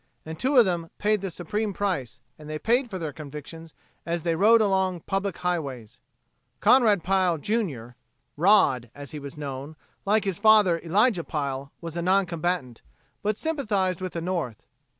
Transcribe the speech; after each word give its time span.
And 0.25 0.39
two 0.39 0.57
of 0.57 0.65
them 0.65 0.89
paid 0.97 1.21
the 1.21 1.29
supreme 1.29 1.73
price, 1.73 2.21
and 2.39 2.49
they 2.49 2.57
paid 2.57 2.89
for 2.89 2.97
their 2.97 3.13
convictions 3.13 3.75
as 4.03 4.23
they 4.23 4.33
rode 4.33 4.59
along 4.59 5.01
public 5.01 5.37
highways. 5.37 5.99
Conrad 6.59 7.03
Pile, 7.03 7.37
Jr., 7.37 7.89
"Rod" 8.35 8.89
as 8.95 9.11
he 9.11 9.19
was 9.19 9.37
known, 9.37 9.75
like 10.03 10.23
his 10.25 10.39
father, 10.39 10.79
Elijah 10.79 11.23
Pile, 11.23 11.71
was 11.81 11.95
a 11.95 12.01
non 12.01 12.25
combatant, 12.25 12.81
but 13.21 13.37
sympathized 13.37 14.01
with 14.01 14.13
the 14.13 14.21
North. 14.21 14.63